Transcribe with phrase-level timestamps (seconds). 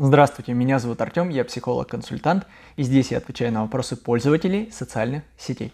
[0.00, 5.72] Здравствуйте, меня зовут Артем, я психолог-консультант, и здесь я отвечаю на вопросы пользователей социальных сетей.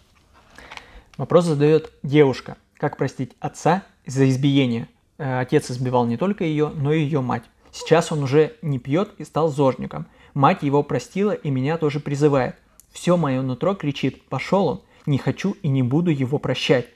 [1.17, 2.57] Вопрос задает девушка.
[2.77, 4.87] Как простить отца за избиение?
[5.19, 7.43] Э, отец избивал не только ее, но и ее мать.
[7.71, 10.07] Сейчас он уже не пьет и стал зожником.
[10.33, 12.55] Мать его простила и меня тоже призывает.
[12.91, 16.87] Все мое нутро кричит «пошел он, не хочу и не буду его прощать».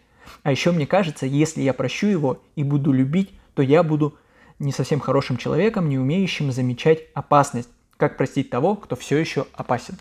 [0.41, 4.17] А еще мне кажется, если я прощу его и буду любить, то я буду
[4.59, 7.69] не совсем хорошим человеком, не умеющим замечать опасность.
[7.97, 9.97] Как простить того, кто все еще опасен?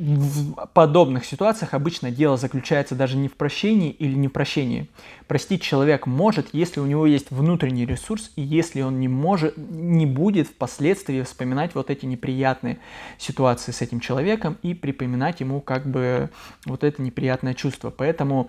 [0.00, 4.88] В подобных ситуациях обычно дело заключается даже не в прощении или не в прощении.
[5.28, 10.06] Простить человек может, если у него есть внутренний ресурс и если он не может, не
[10.06, 12.78] будет впоследствии вспоминать вот эти неприятные
[13.18, 16.30] ситуации с этим человеком и припоминать ему как бы
[16.64, 17.90] вот это неприятное чувство.
[17.90, 18.48] Поэтому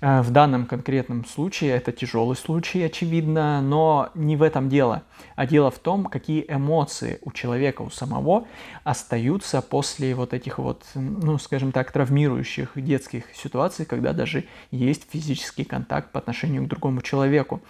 [0.00, 5.02] э, в данном конкретном случае это тяжелый случай, очевидно, но не в этом дело,
[5.34, 8.46] а дело в том, какие эмоции у человека у самого
[8.84, 15.64] остаются после вот этих вот ну, скажем так, травмирующих детских ситуаций, когда даже есть физический
[15.64, 17.62] контакт по отношению к другому человеку.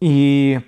[0.00, 0.60] И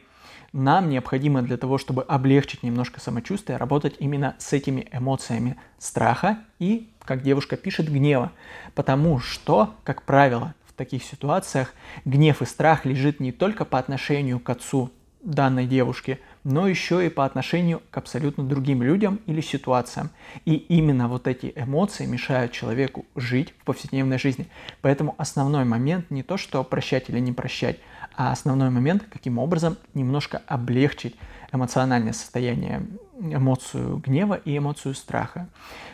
[0.52, 6.90] нам необходимо для того, чтобы облегчить немножко самочувствие, работать именно с этими эмоциями страха и,
[7.04, 8.32] как девушка пишет, гнева.
[8.74, 14.40] Потому что, как правило, в таких ситуациях гнев и страх лежит не только по отношению
[14.40, 14.90] к отцу
[15.26, 20.10] данной девушки, но еще и по отношению к абсолютно другим людям или ситуациям.
[20.44, 24.46] И именно вот эти эмоции мешают человеку жить в повседневной жизни.
[24.80, 27.78] Поэтому основной момент не то, что прощать или не прощать,
[28.16, 31.16] а основной момент, каким образом немножко облегчить
[31.52, 32.86] эмоциональное состояние,
[33.20, 35.48] эмоцию гнева и эмоцию страха.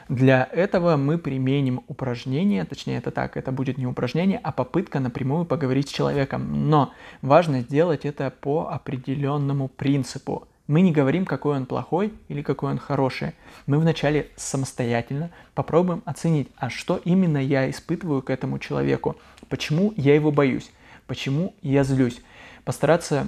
[0.09, 5.45] Для этого мы применим упражнение, точнее это так, это будет не упражнение, а попытка напрямую
[5.45, 6.69] поговорить с человеком.
[6.69, 6.93] Но
[7.23, 10.49] важно сделать это по определенному принципу.
[10.67, 13.33] Мы не говорим, какой он плохой или какой он хороший.
[13.67, 19.17] Мы вначале самостоятельно попробуем оценить, а что именно я испытываю к этому человеку,
[19.49, 20.71] почему я его боюсь,
[21.07, 22.23] почему я злюсь.
[22.65, 23.27] Постараться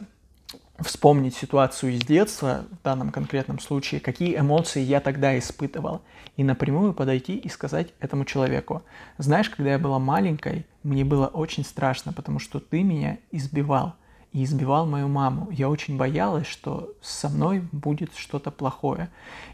[0.80, 6.02] вспомнить ситуацию из детства, в данном конкретном случае, какие эмоции я тогда испытывал,
[6.36, 8.82] и напрямую подойти и сказать этому человеку,
[9.18, 13.94] знаешь, когда я была маленькой, мне было очень страшно, потому что ты меня избивал,
[14.32, 15.48] и избивал мою маму.
[15.52, 19.08] Я очень боялась, что со мной будет что-то плохое.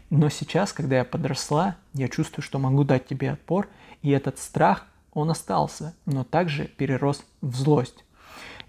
[0.09, 3.67] Но сейчас, когда я подросла, я чувствую, что могу дать тебе отпор,
[4.01, 8.03] и этот страх, он остался, но также перерос в злость.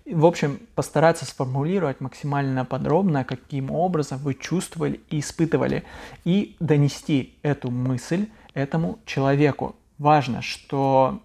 [0.04, 5.84] В общем, постараться сформулировать максимально подробно, каким образом вы чувствовали и испытывали,
[6.24, 9.76] и донести эту мысль этому человеку.
[9.98, 11.22] Важно, что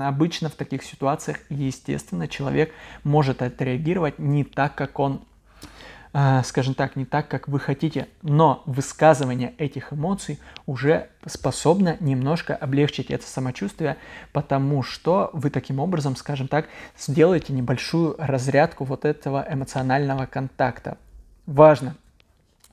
[0.00, 5.22] обычно в таких ситуациях, естественно, человек может отреагировать не так, как он
[6.12, 13.10] скажем так, не так, как вы хотите, но высказывание этих эмоций уже способно немножко облегчить
[13.10, 13.96] это самочувствие,
[14.32, 16.68] потому что вы таким образом, скажем так,
[16.98, 20.98] сделаете небольшую разрядку вот этого эмоционального контакта.
[21.46, 21.94] Важно,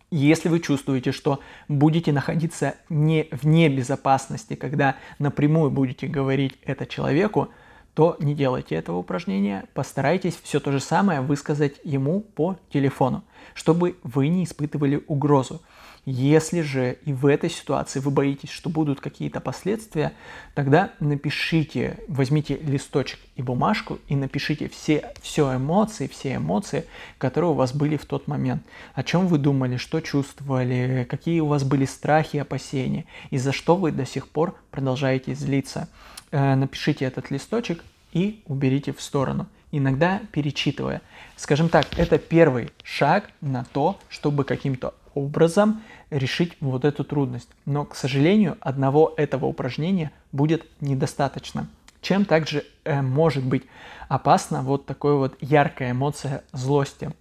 [0.10, 7.50] если вы чувствуете, что будете находиться не вне безопасности, когда напрямую будете говорить это человеку,
[7.98, 13.24] то не делайте этого упражнения, постарайтесь все то же самое высказать ему по телефону,
[13.56, 15.64] чтобы вы не испытывали угрозу.
[16.06, 20.14] Если же и в этой ситуации вы боитесь, что будут какие-то последствия,
[20.54, 26.86] тогда напишите, возьмите листочек и бумажку и напишите все, все эмоции, все эмоции,
[27.18, 28.62] которые у вас были в тот момент.
[28.94, 33.76] О чем вы думали, что чувствовали, какие у вас были страхи, опасения, и за что
[33.76, 35.90] вы до сих пор продолжаете злиться.
[36.32, 41.02] Э, напишите этот листочек и уберите в сторону, иногда перечитывая.
[41.38, 47.50] Скажем так, это первый шаг на то, чтобы каким-то образом решить вот эту трудность.
[47.66, 51.68] Но, к сожалению, одного этого упражнения будет недостаточно.
[52.02, 53.64] Чем также э, может быть
[54.10, 57.12] опасна вот такая вот яркая эмоция злости.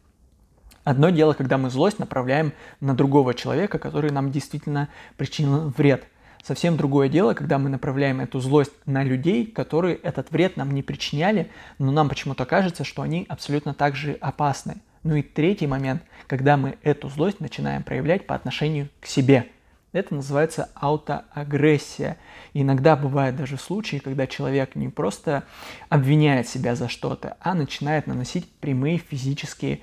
[0.83, 6.09] Одно дело, когда мы злость направляем на другого человека, который нам действительно причинил вред–
[6.46, 10.84] Совсем другое дело, когда мы направляем эту злость на людей, которые этот вред нам не
[10.84, 11.50] причиняли,
[11.81, 14.76] но нам почему-то кажется, что они абсолютно так же опасны.
[15.02, 19.48] Ну и третий момент, когда мы эту злость начинаем проявлять по отношению к себе.
[19.90, 22.16] Это называется аутоагрессия.
[22.54, 25.42] Иногда бывают даже случаи, когда человек не просто
[25.88, 29.81] обвиняет себя за что-то, а начинает наносить прямые физические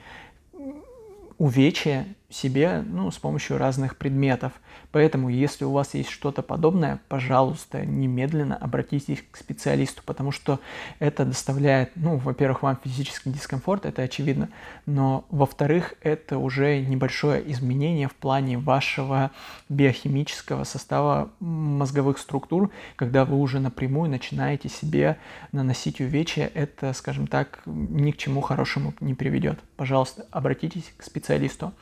[1.37, 4.53] увечья себе ну, с помощью разных предметов.
[4.91, 10.59] Поэтому, если у вас есть что-то подобное, пожалуйста, немедленно обратитесь к специалисту, потому что
[10.99, 14.49] это доставляет, ну, во-первых, вам физический дискомфорт, это очевидно,
[14.85, 19.31] но, во-вторых, это уже небольшое изменение в плане вашего
[19.69, 25.17] биохимического состава мозговых структур, когда вы уже напрямую начинаете себе
[25.51, 29.59] наносить увечья, это, скажем так, ни к чему хорошему не приведет.
[29.75, 31.73] Пожалуйста, обратитесь к специалисту.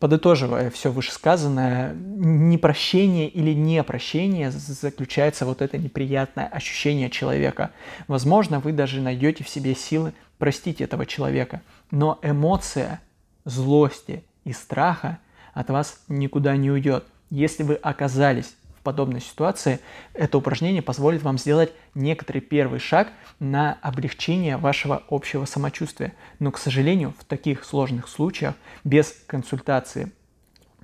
[0.00, 7.70] Подытоживая все вышесказанное, непрощение или непрощение заключается вот это неприятное ощущение человека.
[8.08, 11.60] Возможно, вы даже найдете в себе силы простить этого человека,
[11.90, 13.02] но эмоция
[13.44, 15.18] злости и страха
[15.52, 17.04] от вас никуда не уйдет.
[17.28, 19.78] Если вы оказались в подобной ситуации,
[20.14, 26.14] это упражнение позволит вам сделать некоторый первый шаг на облегчение вашего общего самочувствия.
[26.38, 30.10] Но, к сожалению, в таких сложных случаях без консультации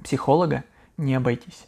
[0.04, 0.64] психолога
[0.98, 1.64] не обойтись.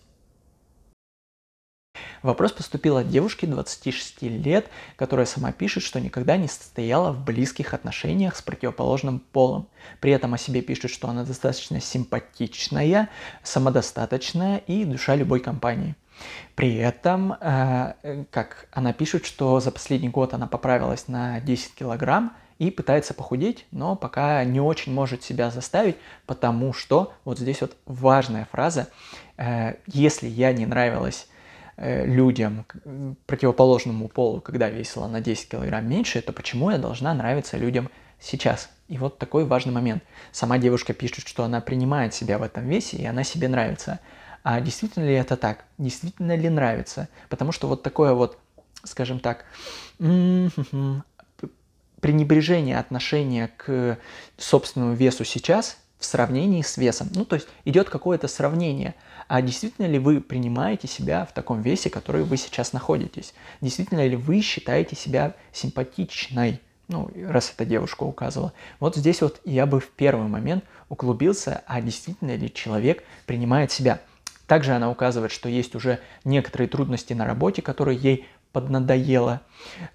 [2.22, 7.74] Вопрос поступил от девушки 26 лет, которая сама пишет, что никогда не состояла в близких
[7.74, 9.68] отношениях с противоположным полом.
[10.00, 13.08] При этом о себе пишет, что она достаточно симпатичная,
[13.42, 15.94] самодостаточная и душа любой компании.
[16.54, 22.32] При этом, э, как она пишет, что за последний год она поправилась на 10 килограмм
[22.58, 25.96] и пытается похудеть, но пока не очень может себя заставить,
[26.26, 28.88] потому что, вот здесь вот важная фраза,
[29.36, 31.28] э, если я не нравилась
[31.80, 32.66] людям,
[33.26, 37.88] противоположному полу, когда весила на 10 килограмм меньше, то почему я должна нравиться людям
[38.18, 38.68] сейчас?
[38.88, 40.02] И вот такой важный момент.
[40.32, 44.00] Сама девушка пишет, что она принимает себя в этом весе, и она себе нравится.
[44.42, 45.64] А действительно ли это так?
[45.78, 47.08] Действительно ли нравится?
[47.28, 48.38] Потому что вот такое вот,
[48.82, 49.44] скажем так,
[52.00, 53.98] пренебрежение отношения к
[54.36, 57.08] собственному весу сейчас в сравнении с весом.
[57.14, 58.94] Ну, то есть идет какое-то сравнение–
[59.28, 63.34] а действительно ли вы принимаете себя в таком весе, который вы сейчас находитесь?
[63.60, 66.62] Действительно ли вы считаете себя симпатичной?
[66.88, 68.54] Ну, раз эта девушка указывала.
[68.80, 74.00] Вот здесь вот я бы в первый момент углубился, а действительно ли человек принимает себя.
[74.46, 79.42] Также она указывает, что есть уже некоторые трудности на работе, которые ей поднадоело,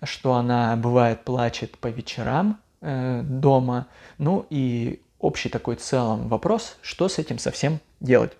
[0.03, 3.87] что она бывает плачет по вечерам э, дома.
[4.19, 8.33] Ну и общий такой целом вопрос, что с этим совсем делать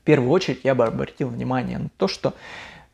[0.00, 2.32] в первую очередь я бы обратил внимание на то, что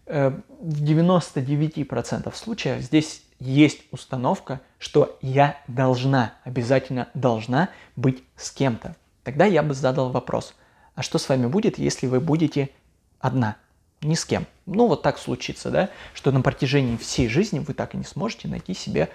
[0.06, 8.97] э, в 99% случаев здесь есть установка, что я должна, обязательно должна быть с кем-то.
[9.23, 10.55] Тогда я бы задал вопрос,
[10.97, 12.70] а что с вами будет, если вы будете
[13.20, 13.56] одна,
[14.02, 14.47] ни с кем?
[14.67, 18.49] Ну вот так случится, да, что на протяжении всей жизни вы так и не сможете
[18.49, 19.11] найти себе,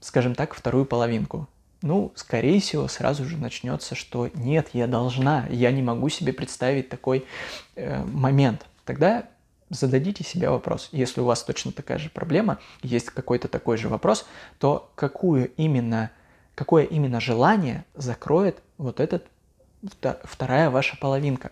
[0.00, 1.48] скажем так, вторую половинку
[1.82, 6.88] ну, скорее всего, сразу же начнется, что нет, я должна, я не могу себе представить
[6.88, 7.26] такой
[7.74, 8.66] э, момент.
[8.84, 9.24] Тогда
[9.68, 10.88] зададите себе вопрос.
[10.92, 14.26] Если у вас точно такая же проблема, есть какой-то такой же вопрос,
[14.58, 16.10] то какую именно,
[16.54, 19.26] какое именно желание закроет вот этот
[20.22, 21.50] вторая ваша половинка?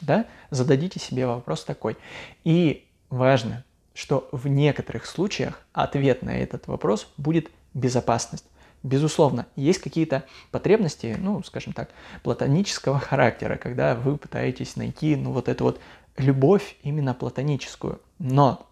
[0.00, 0.26] Да?
[0.50, 1.96] Зададите себе вопрос такой.
[2.44, 8.44] И важно, что в некоторых случаях ответ на этот вопрос будет безопасность.
[8.82, 11.90] Безусловно, есть какие-то потребности, ну, скажем так,
[12.22, 15.80] платонического характера, когда вы пытаетесь найти, ну, вот эту вот
[16.16, 18.00] любовь именно платоническую.
[18.18, 18.66] Но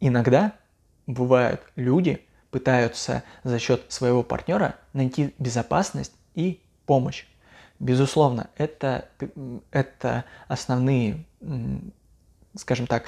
[0.00, 0.52] иногда
[1.06, 7.26] бывают люди, пытаются за счет своего партнера найти безопасность и помощь.
[7.78, 9.08] Безусловно, это,
[9.70, 11.24] это основные,
[12.54, 13.04] скажем так,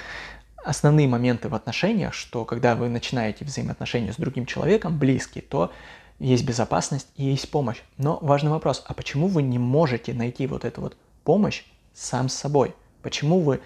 [0.68, 5.72] основные моменты в отношениях, что когда вы начинаете взаимоотношения с другим человеком, близкие, то
[6.18, 7.78] есть безопасность и есть помощь.
[7.96, 12.34] Но важный вопрос, а почему вы не можете найти вот эту вот помощь сам с
[12.34, 12.74] собой?
[13.00, 13.60] Почему вы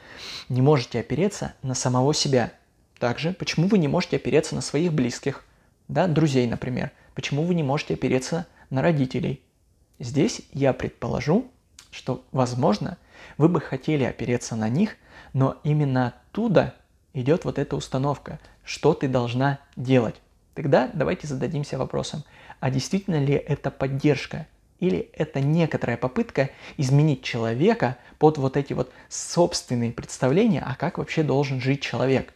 [0.49, 2.52] не можете опереться на самого себя?
[3.00, 5.44] Также, почему вы не можете опереться на своих близких,
[5.88, 6.92] да, друзей, например?
[7.14, 9.42] Почему вы не можете опереться на родителей?
[9.99, 11.50] Здесь я предположу,
[11.90, 12.97] что, возможно,
[13.38, 14.97] вы бы хотели опереться на них,
[15.32, 16.75] но именно оттуда
[17.14, 20.16] идет вот эта установка, что ты должна делать.
[20.54, 22.25] Тогда давайте зададимся вопросом,
[22.61, 24.47] а действительно ли это поддержка
[24.78, 31.23] или это некоторая попытка изменить человека под вот эти вот собственные представления, а как вообще
[31.23, 32.35] должен жить человек.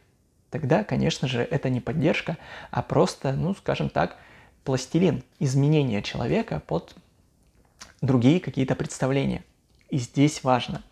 [0.50, 2.38] Тогда, конечно же, это не поддержка,
[2.70, 4.16] а просто, ну, скажем так,
[4.64, 6.94] пластилин, изменение человека под
[8.00, 9.44] другие какие-то представления.
[9.90, 10.82] И здесь важно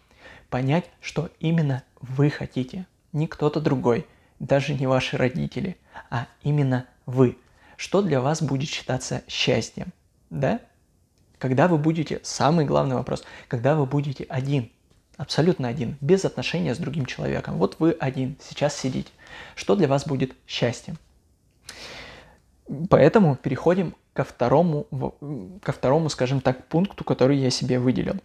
[0.50, 4.06] понять, что именно вы хотите– не кто-то другой,
[4.38, 5.78] даже не ваши родители,
[6.10, 7.38] а именно вы.
[7.78, 9.92] Что для вас будет считаться счастьем,
[10.28, 10.60] да?
[11.38, 14.70] Когда вы будете, самый главный вопрос, когда вы будете один,
[15.16, 17.58] абсолютно один, без отношения с другим человеком.
[17.58, 19.10] Вот вы один, сейчас сидите.
[19.54, 20.96] Что для вас будет счастьем?
[22.88, 24.86] Поэтому переходим ко второму,
[25.62, 28.16] ко второму, скажем так, пункту, который я себе выделил.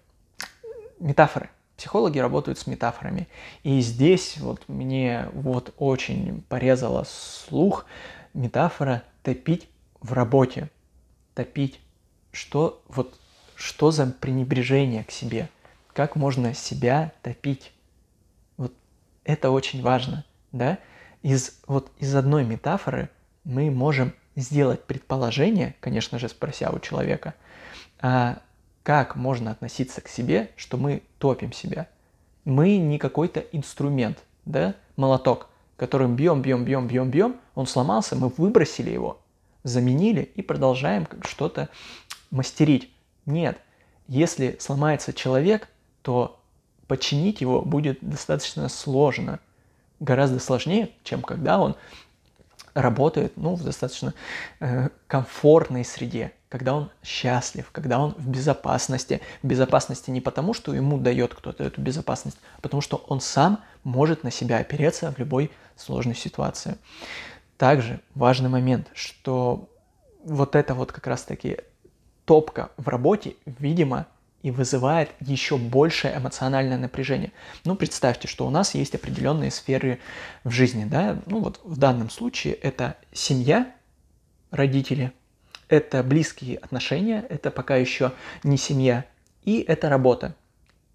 [1.00, 1.50] Метафоры.
[1.80, 3.30] Психологи работают с метафорами.
[3.64, 7.86] И здесь вот мне вот очень порезала слух
[8.34, 9.70] метафора «топить
[10.02, 10.70] в работе».
[11.36, 11.80] Топить.
[12.34, 13.18] Что, вот,
[13.56, 15.48] что за пренебрежение к себе?
[15.94, 17.72] Как можно себя топить?
[18.58, 18.74] Вот
[19.24, 20.80] это очень важно, да?
[21.22, 23.10] Из, вот из одной метафоры
[23.46, 27.36] мы можем сделать предположение, конечно же, спрося у человека,
[28.02, 28.42] а
[28.84, 31.88] как можно относиться к себе, что мы топим себя.
[32.46, 38.30] Мы не какой-то инструмент, да, молоток, которым бьем, бьем, бьем, бьем, бьем, он сломался, мы
[38.30, 39.22] выбросили его,
[39.64, 41.70] заменили и продолжаем что-то
[42.32, 42.92] мастерить.
[43.26, 43.60] Нет,
[44.08, 45.70] если сломается человек,
[46.02, 46.40] то
[46.88, 49.40] починить его будет достаточно сложно.
[50.00, 51.76] Гораздо сложнее, чем когда он
[52.74, 54.14] работает ну, в достаточно
[54.60, 59.22] э, комфортной среде, когда он счастлив, когда он в безопасности.
[59.44, 63.64] В безопасности не потому, что ему дает кто-то эту безопасность, а потому что он сам
[63.84, 66.78] может на себя опереться в любой сложной ситуации.
[67.58, 69.70] Также важный момент, что
[70.24, 71.58] вот это вот как раз-таки
[72.26, 74.08] топка в работе, видимо,
[74.42, 77.32] и вызывает еще большее эмоциональное напряжение.
[77.66, 80.00] Ну, представьте, что у нас есть определенные сферы
[80.44, 83.70] в жизни, да, ну вот в данном случае это семья,
[84.52, 85.12] родители,
[85.70, 88.12] это близкие отношения, это пока еще
[88.44, 89.06] не семья,
[89.44, 90.36] и это работа.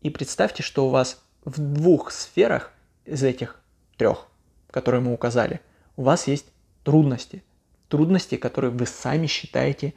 [0.02, 2.72] И представьте, что у вас в двух сферах
[3.06, 3.60] из этих
[3.96, 4.26] трех,
[4.70, 5.60] которые мы указали,
[5.96, 6.46] у вас есть
[6.82, 7.42] трудности.
[7.88, 9.94] Трудности, которые вы сами считаете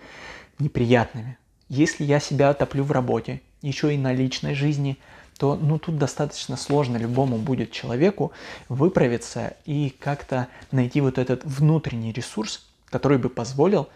[0.60, 1.38] неприятными.
[1.68, 4.98] Если я себя топлю в работе, еще и на личной жизни,
[5.38, 8.32] то ну, тут достаточно сложно любому будет человеку
[8.70, 13.90] выправиться и как-то найти вот этот внутренний ресурс, который бы позволил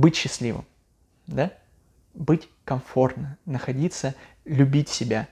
[0.00, 0.64] быть счастливым,
[1.26, 1.52] да?
[2.14, 4.14] быть комфортно, находиться,
[4.44, 5.28] любить себя.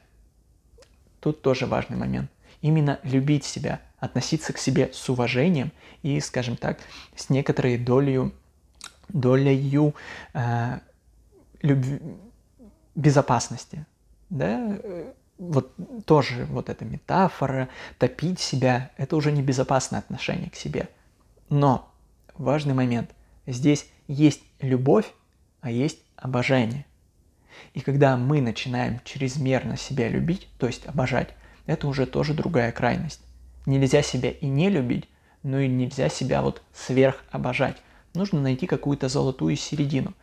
[1.21, 2.31] Тут тоже важный момент.
[2.61, 5.73] Именно любить себя, относиться к себе с уважением
[6.03, 6.79] и, скажем так,
[7.17, 8.33] с некоторой долей
[9.09, 9.95] долею
[10.35, 10.79] э,
[11.63, 11.99] любви,
[12.95, 13.87] безопасности.
[14.29, 14.79] Да?
[15.39, 15.73] Вот
[16.05, 20.89] тоже вот эта метафора, топить себя, это уже не безопасное отношение к себе.
[21.49, 21.91] Но
[22.35, 23.11] важный момент,
[23.47, 25.07] здесь есть любовь,
[25.61, 26.85] а есть обожание.
[27.75, 31.35] И когда мы начинаем чрезмерно себя любить, то есть обожать,
[31.67, 33.21] это уже тоже другая крайность.
[33.67, 35.09] Нельзя себя и не любить,
[35.43, 37.77] но и нельзя себя вот сверх обожать.
[38.15, 40.15] Нужно найти какую-то золотую середину.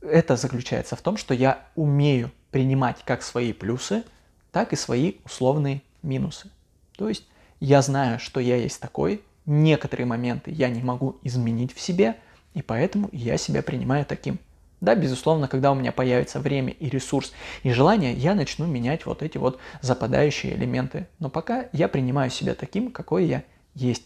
[0.00, 4.04] Это заключается в том, что я умею принимать как свои плюсы,
[4.52, 6.50] так и свои условные минусы.
[6.96, 7.26] То есть
[7.60, 12.16] я знаю, что я есть такой, некоторые моменты я не могу изменить в себе,
[12.54, 14.38] и поэтому я себя принимаю таким.
[14.80, 17.32] Да, безусловно, когда у меня появится время и ресурс
[17.62, 21.06] и желание, я начну менять вот эти вот западающие элементы.
[21.18, 23.44] Но пока я принимаю себя таким, какой я
[23.74, 24.04] есть.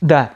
[0.00, 0.34] Да,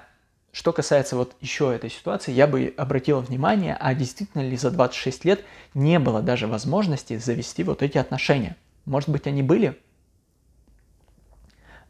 [0.52, 5.24] что касается вот еще этой ситуации, я бы обратил внимание, а действительно ли за 26
[5.24, 8.56] лет не было даже возможности завести вот эти отношения.
[8.84, 9.78] Может быть, они были,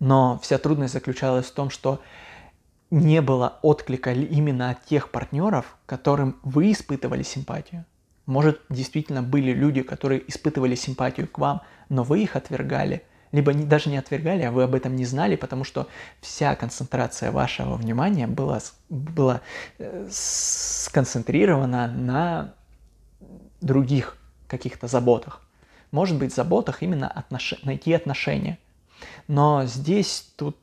[0.01, 2.01] но вся трудность заключалась в том, что
[2.95, 7.85] не было отклика именно от тех партнеров, которым вы испытывали симпатию.
[8.27, 13.03] Может, действительно были люди, которые испытывали симпатию к вам, но вы их отвергали–
[13.35, 15.89] либо не, даже не отвергали, а вы об этом не знали, потому что
[16.21, 19.41] вся концентрация вашего внимания была, была
[19.79, 22.55] э, сконцентрирована на
[23.61, 25.43] других каких-то заботах.
[25.91, 27.55] Может быть, заботах именно отнош...
[27.65, 28.57] найти отношения.
[29.27, 30.57] Но здесь тут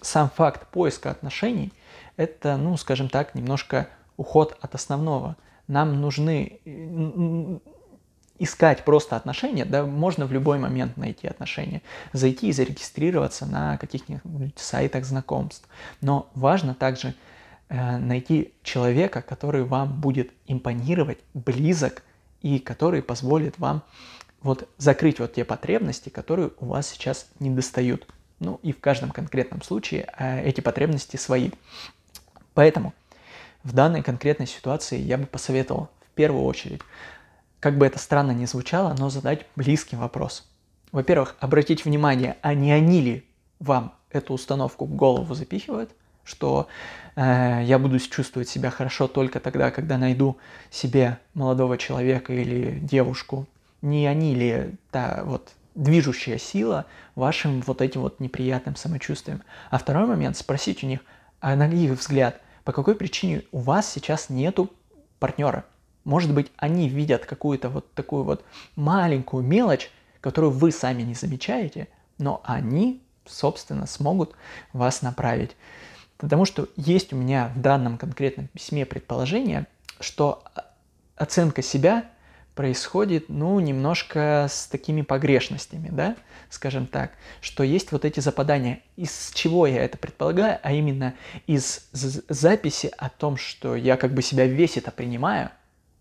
[0.00, 1.72] сам факт поиска отношений–
[2.16, 5.36] это, ну, скажем так, немножко уход от основного.
[5.68, 6.60] Нам нужны
[8.38, 14.58] искать просто отношения, да, можно в любой момент найти отношения, зайти и зарегистрироваться на каких-нибудь
[14.58, 15.68] сайтах знакомств.
[16.00, 17.14] Но важно также
[17.68, 22.02] э, найти человека, который вам будет импонировать, близок
[22.42, 23.82] и который позволит вам
[24.40, 28.06] вот закрыть вот те потребности, которые у вас сейчас не достают.
[28.40, 31.50] Ну и в каждом конкретном случае э, эти потребности свои.
[32.54, 32.94] Поэтому
[33.64, 36.80] в данной конкретной ситуации я бы посоветовал в первую очередь
[37.60, 40.46] как бы это странно ни звучало, но задать близкий вопрос.
[40.92, 43.24] Во-первых, обратить внимание, а не они ли
[43.58, 45.90] вам эту установку в голову запихивают,
[46.24, 46.68] что
[47.16, 50.38] э, я буду чувствовать себя хорошо только тогда, когда найду
[50.70, 53.46] себе молодого человека или девушку.
[53.82, 59.42] Не они ли та вот движущая сила вашим вот этим вот неприятным самочувствием.
[59.70, 61.00] А второй момент, спросить у них,
[61.40, 64.70] а на их взгляд, по какой причине у вас сейчас нету
[65.20, 65.64] партнера?
[66.04, 68.44] Может быть, они видят какую-то вот такую вот
[68.76, 71.86] маленькую мелочь, которую вы сами не замечаете,
[72.18, 74.34] но они, собственно, смогут
[74.72, 75.56] вас направить.
[76.16, 79.66] Потому что есть у меня в данном конкретном письме предположение,
[80.00, 80.42] что
[81.14, 82.06] оценка себя
[82.58, 86.16] происходит, ну, немножко с такими погрешностями, да,
[86.50, 88.80] скажем так, что есть вот эти западания.
[88.96, 91.14] Из чего я это предполагаю, а именно
[91.46, 95.50] из записи о том, что я как бы себя весь это принимаю,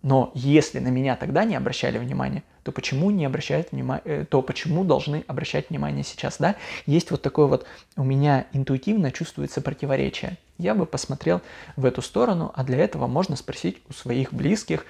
[0.02, 4.42] но если на меня тогда не обращали внимания, то почему не обращают внимания, э, то
[4.42, 6.58] почему должны обращать внимание сейчас, да?
[6.86, 10.38] Есть вот такое вот у меня интуитивно чувствуется противоречие.
[10.58, 11.40] Я бы посмотрел
[11.78, 14.86] в эту сторону, а для этого можно спросить у своих близких,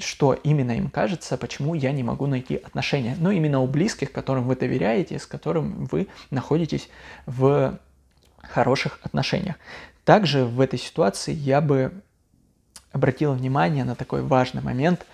[0.00, 3.16] что именно им кажется, почему я не могу найти отношения.
[3.20, 6.88] Но именно у близких, которым вы доверяете, с которым вы находитесь
[7.26, 7.78] в
[8.42, 9.54] хороших отношениях.
[10.04, 11.92] Также в этой ситуации я бы
[12.90, 15.06] обратила внимание на такой важный момент,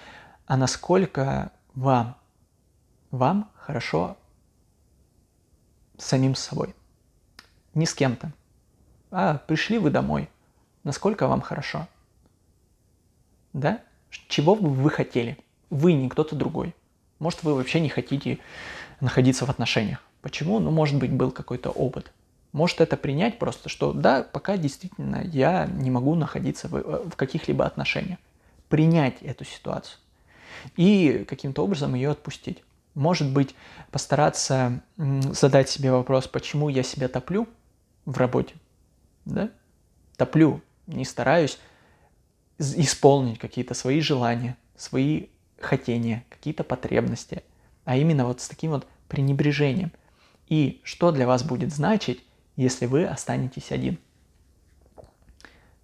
[0.46, 2.16] а насколько вам,
[3.12, 4.16] вам хорошо
[5.96, 6.74] самим собой.
[7.74, 8.32] Не с кем-то.
[9.12, 10.28] А пришли вы домой.
[10.82, 11.86] Насколько вам хорошо?
[13.52, 13.80] Да?
[14.10, 15.38] Чего бы вы хотели?
[15.70, 16.74] Вы, не кто-то другой.
[17.20, 18.38] Может, вы вообще не хотите
[19.00, 20.02] находиться в отношениях.
[20.20, 20.58] Почему?
[20.58, 22.12] Ну, может быть, был какой-то опыт
[22.56, 27.66] может это принять просто, что да, пока действительно я не могу находиться в, в каких-либо
[27.66, 28.18] отношениях.
[28.70, 29.98] Принять эту ситуацию
[30.76, 32.62] и каким-то образом ее отпустить.
[32.94, 33.54] Может быть,
[33.90, 37.46] постараться задать себе вопрос, почему я себя топлю
[38.06, 38.54] в работе.
[39.24, 39.50] Да?
[40.16, 41.58] Топлю, не стараюсь
[42.58, 45.26] исполнить какие-то свои желания, свои
[45.60, 47.42] хотения, какие-то потребности,
[47.84, 49.92] а именно вот с таким вот пренебрежением.
[50.48, 52.24] И что для вас будет значить,
[52.56, 53.98] если вы останетесь один?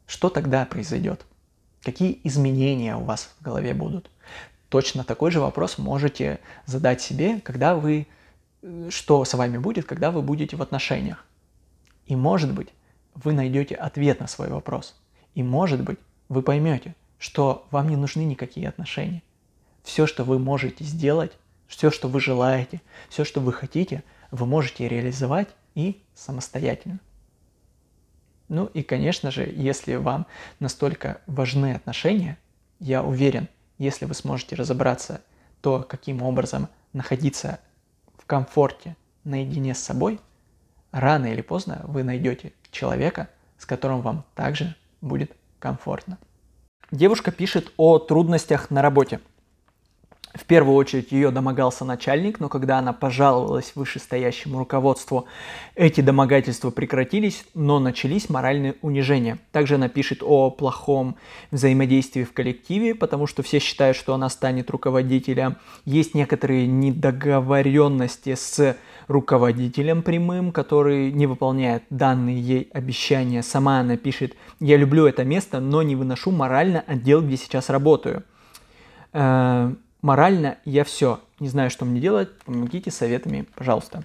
[0.06, 1.26] Что тогда произойдет?
[1.82, 4.10] Какие изменения у вас в голове будут?
[4.72, 8.06] Точно такой же вопрос можете задать себе, когда вы,
[8.62, 11.26] э, что с вами будет, когда вы будете в отношениях.
[12.06, 12.70] И может быть,
[13.14, 14.98] вы найдете ответ на свой вопрос.
[15.34, 15.98] И может быть,
[16.30, 19.22] вы поймете, что вам не нужны никакие отношения.
[19.82, 21.32] Все, что вы можете сделать,
[21.66, 22.80] все, что вы желаете,
[23.10, 26.98] все, что вы хотите, вы можете реализовать и самостоятельно.
[28.48, 30.26] Ну и, конечно же, если вам
[30.60, 32.38] настолько важны отношения,
[32.80, 33.48] я уверен,
[33.82, 35.22] если вы сможете разобраться,
[35.60, 37.58] то каким образом находиться
[38.16, 40.20] в комфорте наедине с собой,
[40.92, 46.18] рано или поздно вы найдете человека, с которым вам также будет комфортно.
[46.90, 49.20] Девушка пишет о трудностях на работе–
[50.34, 55.26] в первую очередь ее домогался начальник, но когда она пожаловалась вышестоящему руководству,
[55.74, 59.38] эти домогательства прекратились, но начались моральные унижения.
[59.52, 61.16] Также она пишет о плохом
[61.50, 65.56] взаимодействии в коллективе, потому что все считают, что она станет руководителем.
[65.84, 68.76] Есть некоторые недоговоренности с
[69.08, 73.42] руководителем прямым, который не выполняет данные ей обещания.
[73.42, 78.24] Сама она пишет, я люблю это место, но не выношу морально отдел, где сейчас работаю
[79.12, 81.20] э, Морально я все.
[81.38, 82.36] Не знаю, что мне делать.
[82.44, 84.02] Помогите советами, пожалуйста.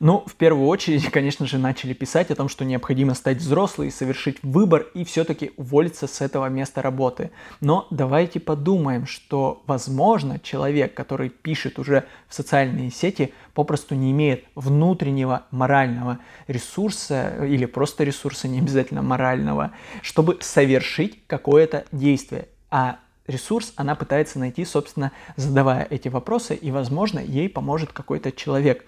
[0.00, 4.36] Ну, в первую очередь, конечно же, начали писать о том, что необходимо стать взрослой, совершить
[4.42, 7.30] выбор и все-таки уволиться с этого места работы.
[7.60, 14.44] Но давайте подумаем, что, возможно, человек, который пишет уже в социальные сети, попросту не имеет
[14.54, 22.48] внутреннего морального ресурса или просто ресурса, не обязательно морального, чтобы совершить какое-то действие.
[22.70, 22.98] А
[23.28, 28.84] ресурс она пытается найти, собственно, задавая эти вопросы, и, возможно, ей поможет какой-то человек.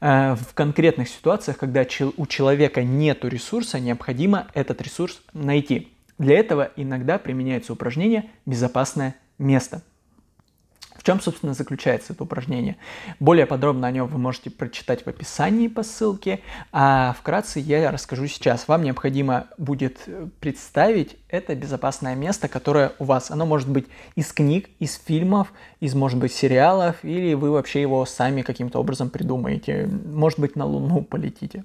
[0.00, 1.84] Э, в конкретных ситуациях, когда
[2.16, 5.92] у человека нет ресурса, необходимо этот ресурс найти.
[6.18, 9.82] Для этого иногда применяется упражнение «безопасное место»
[11.06, 12.76] чем, собственно, заключается это упражнение?
[13.20, 16.40] Более подробно о нем вы можете прочитать в описании по ссылке,
[16.72, 18.66] а вкратце я расскажу сейчас.
[18.66, 23.30] Вам необходимо будет э, представить это безопасное место, которое у вас.
[23.30, 28.04] Оно может быть из книг, из фильмов, из, может быть, сериалов, или вы вообще его
[28.04, 29.88] сами каким-то образом придумаете.
[30.06, 31.62] Может быть, на Луну полетите.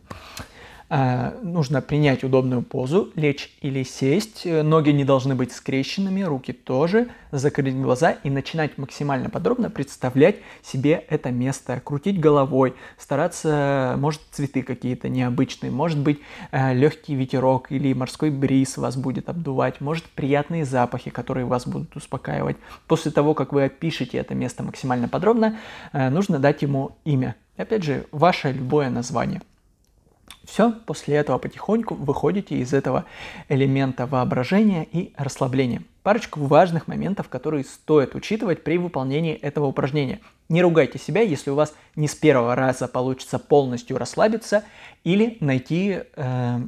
[0.93, 4.41] Э, нужно принять удобную позу, лечь или сесть.
[4.45, 7.07] Э, ноги не должны быть скрещенными, руки тоже.
[7.31, 11.79] Закрыть глаза и начинать максимально подробно представлять себе это место.
[11.81, 16.19] Крутить головой, стараться, может, цветы какие-то необычные, может быть,
[16.51, 21.95] э, легкий ветерок или морской бриз вас будет обдувать, может, приятные запахи, которые вас будут
[21.95, 22.57] успокаивать.
[22.87, 25.57] После того, как вы опишете это место максимально подробно,
[25.93, 27.37] нужно дать ему имя.
[27.55, 29.41] Опять же, ваше любое название.
[30.51, 33.05] Все, после этого потихоньку выходите из этого
[33.47, 35.81] элемента воображения и расслабления.
[36.03, 40.19] Парочку важных моментов, которые стоит учитывать при выполнении этого упражнения.
[40.49, 44.65] Не ругайте себя, если у вас не с первого раза получится полностью расслабиться
[45.05, 46.59] или найти э,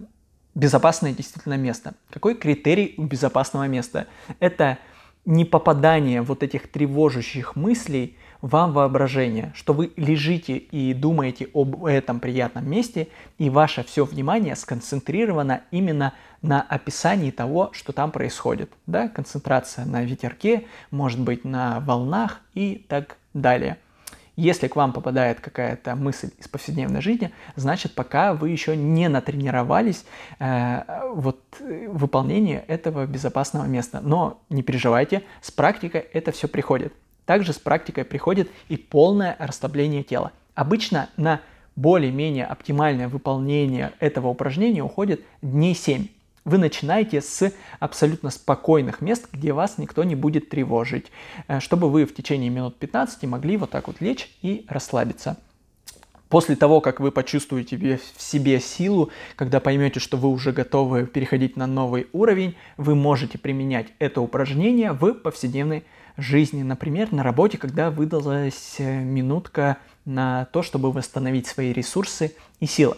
[0.55, 1.93] безопасное действительно место.
[2.09, 4.07] Какой критерий у безопасного места?
[4.39, 4.77] Это
[5.25, 12.19] не попадание вот этих тревожащих мыслей вам воображение, что вы лежите и думаете об этом
[12.19, 18.69] приятном месте, и ваше все внимание сконцентрировано именно на описании того, что там происходит.
[18.85, 19.07] Да?
[19.07, 23.77] Концентрация на ветерке, может быть на волнах и так далее.
[24.35, 30.03] Если к вам попадает какая-то мысль из повседневной жизни, значит, пока вы еще не натренировались
[30.39, 30.81] э,
[31.13, 34.01] вот выполнение этого безопасного места.
[34.01, 36.93] Но не переживайте, с практикой это все приходит.
[37.25, 40.31] Также с практикой приходит и полное расслабление тела.
[40.55, 41.41] Обычно на
[41.75, 46.07] более-менее оптимальное выполнение этого упражнения уходит дней 7.
[46.45, 51.07] Вы начинаете с абсолютно спокойных мест, где вас никто не будет тревожить,
[51.47, 55.37] э, чтобы вы в течение минут 15 могли вот так вот лечь и расслабиться.
[56.27, 61.55] После того, как вы почувствуете в себе силу, когда поймете, что вы уже готовы переходить
[61.55, 65.83] на новый уровень, вы можете применять это упражнение в повседневной
[66.17, 66.63] жизни.
[66.63, 72.97] Например, на работе, когда выдалась э, минутка на то, чтобы восстановить свои ресурсы и силы.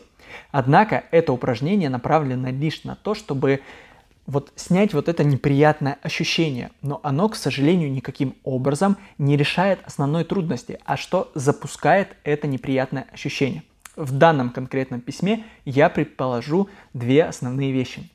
[0.52, 3.62] Однако это упражнение направлено лишь на то, чтобы
[4.26, 10.24] вот снять вот это неприятное ощущение, но оно, к сожалению, никаким образом не решает основной
[10.24, 13.64] трудности, а что запускает это неприятное ощущение.
[13.96, 18.10] В данном конкретном письме я предположу две основные вещи.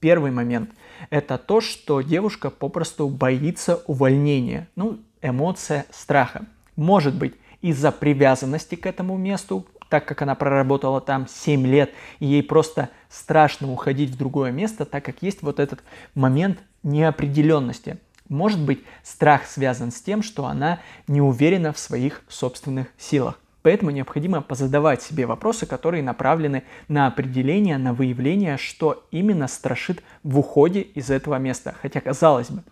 [0.00, 0.70] Первый момент–
[1.10, 4.68] это то, что девушка попросту боится увольнения.
[4.76, 6.46] Ну, эмоция страха.
[6.76, 12.26] Может быть, из-за привязанности к этому месту, так как она проработала там 7 лет, и
[12.26, 15.82] ей просто страшно уходить в другое место, так как есть вот этот
[16.14, 17.98] момент неопределенности.
[18.28, 23.38] Может быть, страх связан с тем, что она не уверена в своих собственных силах.
[23.64, 30.38] Поэтому необходимо позадавать себе вопросы, которые направлены на определение, на выявление, что именно страшит в
[30.38, 31.74] уходе из этого места.
[31.80, 32.62] Хотя, казалось бы,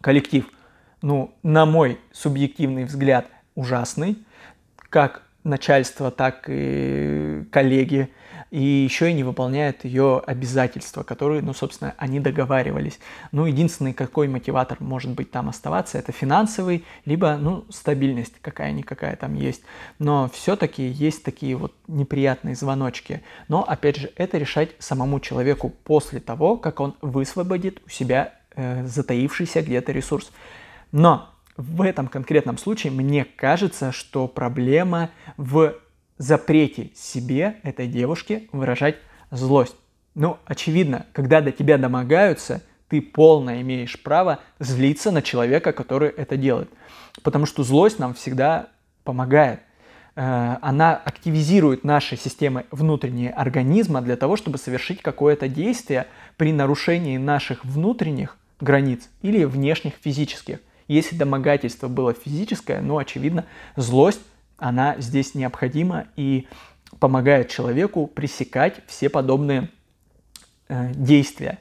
[0.00, 0.48] коллектив,
[1.02, 4.16] ну, на мой субъективный взгляд, ужасный,
[4.88, 8.08] как начальство, так и коллеги,
[8.50, 12.98] и еще и не выполняет ее обязательства, которые, ну, собственно, они договаривались.
[13.32, 19.34] Ну, единственный какой мотиватор может быть там оставаться, это финансовый, либо, ну, стабильность какая-никакая там
[19.34, 19.62] есть.
[19.98, 23.22] Но все-таки есть такие вот неприятные звоночки.
[23.48, 28.86] Но, опять же, это решать самому человеку после того, как он высвободит у себя э,
[28.86, 30.30] затаившийся где-то ресурс.
[30.92, 35.74] Но в этом конкретном случае мне кажется, что проблема в
[36.18, 38.96] запрете себе, этой девушке, выражать
[39.30, 39.76] злость.
[40.14, 46.36] Ну, очевидно, когда до тебя домогаются, ты полно имеешь право злиться на человека, который это
[46.36, 46.70] делает.
[47.22, 48.68] Потому что злость нам всегда
[49.02, 49.60] помогает.
[50.16, 57.16] Э, она активизирует наши системы внутренние организма для того, чтобы совершить какое-то действие при нарушении
[57.16, 60.60] наших внутренних границ или внешних физических.
[60.86, 64.20] Если домогательство было физическое, ну, очевидно, злость
[64.56, 66.46] она здесь необходима и
[66.98, 69.68] помогает человеку пресекать все подобные
[70.68, 71.58] э, действия.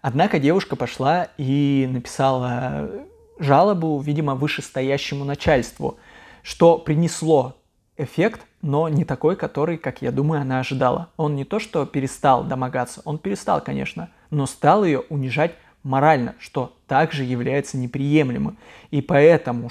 [0.00, 2.90] Однако девушка пошла и написала
[3.38, 5.98] жалобу, видимо, вышестоящему начальству,
[6.42, 7.56] что принесло
[7.96, 11.10] эффект, но не такой, который, как я думаю, она ожидала.
[11.16, 16.76] Он не то, что перестал домогаться, он перестал, конечно, но стал ее унижать морально, что
[16.86, 18.58] также является неприемлемым.
[18.90, 19.68] И поэтому,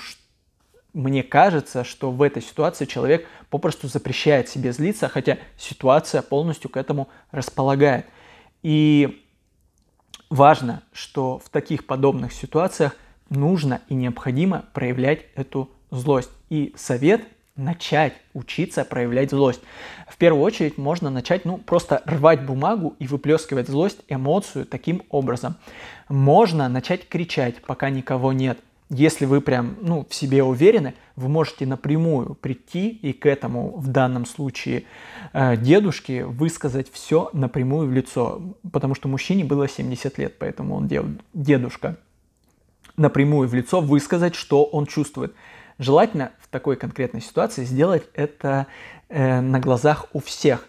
[0.93, 6.77] мне кажется, что в этой ситуации человек попросту запрещает себе злиться, хотя ситуация полностью к
[6.77, 8.05] этому располагает.
[8.61, 9.25] И
[10.29, 12.95] важно, что в таких подобных ситуациях
[13.29, 16.31] нужно и необходимо проявлять эту злость.
[16.49, 17.21] И совет
[17.55, 19.61] начать учиться проявлять злость.
[20.07, 25.55] В первую очередь можно начать, ну, просто рвать бумагу и выплескивать злость, эмоцию таким образом.
[26.09, 28.59] Можно начать кричать, пока никого нет–
[28.93, 33.87] Если вы прям ну, в себе уверены, вы можете напрямую прийти и к этому в
[33.87, 34.83] данном случае
[35.31, 40.89] э, дедушке высказать все напрямую в лицо, потому что мужчине было 70 лет, поэтому он
[40.89, 41.95] дед, дедушка.
[42.97, 45.33] Напрямую в лицо высказать, что он чувствует.
[45.79, 48.67] Желательно в такой конкретной ситуации сделать это
[49.07, 50.67] э, на глазах у всех.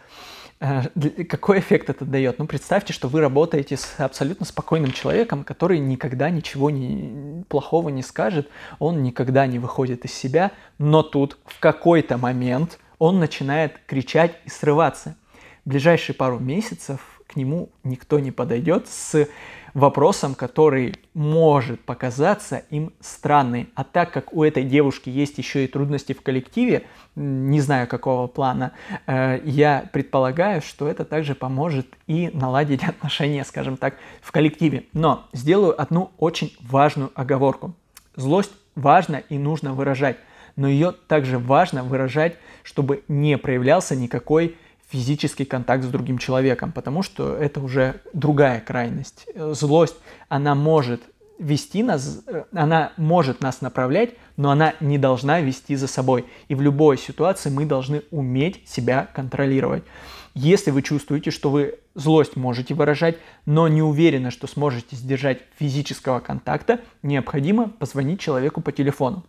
[0.63, 0.85] Э,
[1.25, 2.39] какой эффект это дает?
[2.39, 8.03] Ну, представьте, что вы работаете с абсолютно спокойным человеком, который никогда ничего не, плохого не
[8.03, 8.49] скажет,
[8.79, 14.51] он никогда не выходит из себя, но тут в какой-то момент он начинает кричать и
[14.51, 15.17] срываться.
[15.65, 19.27] В ближайшие пару месяцев к нему никто не подойдет с
[19.75, 23.69] вопросом, который может показаться им странный.
[23.75, 28.27] А так как у этой девушки есть еще и трудности в коллективе, не знаю какого
[28.27, 28.73] плана,
[29.07, 34.85] э, я предполагаю, что это также поможет и наладить отношения, скажем так, в коллективе.
[34.93, 37.75] Но сделаю одну очень важную оговорку.
[38.15, 40.17] Злость важно и нужно выражать,
[40.57, 44.57] но ее также важно выражать, чтобы не проявлялся никакой
[44.93, 49.27] физический контакт с другим человеком, потому что это уже другая крайность.
[49.35, 49.97] Злость,
[50.29, 51.01] она может
[51.39, 56.27] вести нас, она может нас направлять, но она не должна вести за собой.
[56.49, 59.83] И в любой ситуации мы должны уметь себя контролировать.
[60.35, 66.21] Если вы чувствуете, что вы злость можете выражать, но не уверены, что сможете сдержать физического
[66.21, 69.25] контакта, необходимо позвонить человеку по телефону.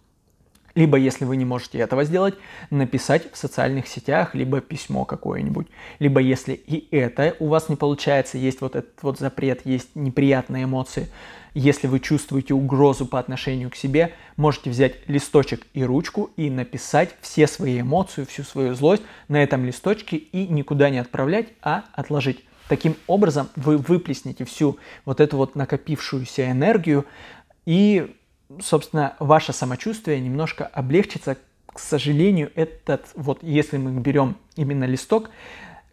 [0.76, 2.34] Либо, если вы не можете этого сделать,
[2.72, 5.68] написать в социальных сетях, либо письмо какое-нибудь.
[6.00, 10.64] Либо, если и это у вас не получается, есть вот этот вот запрет, есть неприятные
[10.64, 11.10] эмоции,
[11.54, 17.16] если вы чувствуете угрозу по отношению к себе, можете взять листочек и ручку и написать
[17.22, 22.44] все свои эмоции, всю свою злость на этом листочке и никуда не отправлять, а отложить.
[22.68, 27.06] Таким образом вы выплеснете всю вот эту вот накопившуюся энергию
[27.66, 28.16] и
[28.62, 31.38] собственно, ваше самочувствие немножко облегчится.
[31.68, 35.30] К сожалению, этот, вот если мы берем именно листок,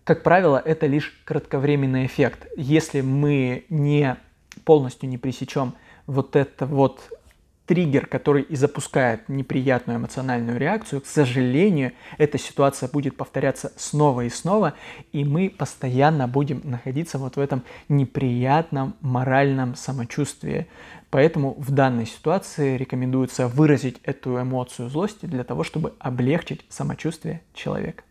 [0.05, 2.47] как правило, это лишь кратковременный эффект.
[2.57, 4.17] Если мы не
[4.65, 5.75] полностью не пресечем
[6.07, 7.01] вот это вот
[7.71, 14.29] триггер, который и запускает неприятную эмоциональную реакцию, к сожалению, эта ситуация будет повторяться снова и
[14.29, 14.75] снова,
[15.13, 20.67] и мы постоянно будем находиться вот в этом неприятном моральном самочувствии.
[21.11, 28.05] Поэтому в данной ситуации рекомендуется выразить эту эмоцию злости для того, чтобы облегчить самочувствие человека.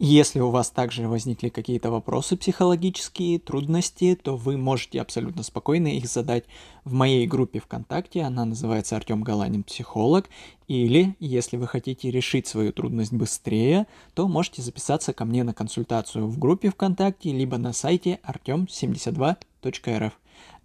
[0.00, 6.06] Если у вас также возникли какие-то вопросы психологические, трудности, то вы можете абсолютно спокойно их
[6.06, 6.44] задать
[6.84, 10.30] в моей группе ВКонтакте, она называется Артем Галанин Психолог,
[10.68, 16.28] или если вы хотите решить свою трудность быстрее, то можете записаться ко мне на консультацию
[16.28, 20.12] в группе ВКонтакте, либо на сайте artem72.rf.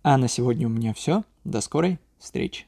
[0.04, 1.24] А на сегодня у меня все.
[1.44, 2.66] До скорой встречи.